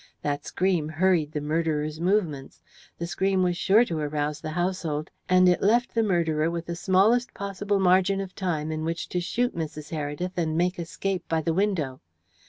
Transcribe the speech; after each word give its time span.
That 0.23 0.43
scream 0.47 0.89
hurried 0.89 1.31
the 1.31 1.41
murderer's 1.41 1.99
movements. 2.01 2.59
The 2.97 3.05
scream 3.05 3.43
was 3.43 3.55
sure 3.55 3.85
to 3.85 3.99
arouse 3.99 4.41
the 4.41 4.49
household, 4.49 5.11
and 5.29 5.47
it 5.47 5.61
left 5.61 5.93
the 5.93 6.01
murderer 6.01 6.49
with 6.49 6.65
the 6.65 6.75
smallest 6.75 7.35
possible 7.35 7.77
margin 7.79 8.19
of 8.19 8.33
time 8.33 8.71
in 8.71 8.83
which 8.83 9.09
to 9.09 9.21
shoot 9.21 9.55
Mrs. 9.55 9.91
Heredith 9.91 10.35
and 10.39 10.57
make 10.57 10.79
escape 10.79 11.29
by 11.29 11.43
the 11.43 11.53
window. 11.53 12.01